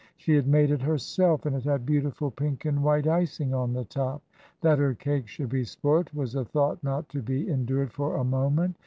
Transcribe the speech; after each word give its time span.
She 0.17 0.33
had 0.33 0.47
made 0.47 0.71
it 0.71 0.81
herself, 0.81 1.45
and 1.45 1.55
it 1.55 1.63
had 1.63 1.85
beautiful 1.85 2.31
pink 2.31 2.65
and 2.65 2.81
white 2.83 3.05
icing 3.05 3.53
on 3.53 3.71
the 3.73 3.85
top. 3.85 4.23
That 4.61 4.79
her 4.79 4.95
cake 4.95 5.27
should 5.27 5.49
be 5.49 5.63
spoilt 5.63 6.11
was 6.11 6.33
a 6.33 6.43
thought 6.43 6.83
not 6.83 7.07
to 7.09 7.21
be 7.21 7.47
endured 7.47 7.93
for 7.93 8.15
a 8.15 8.23
moment. 8.23 8.77